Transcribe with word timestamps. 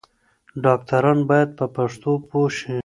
ډاکټران 0.63 1.19
بايد 1.29 1.49
په 1.57 1.65
پښتو 1.75 2.11
پوه 2.29 2.49
شي. 2.57 2.77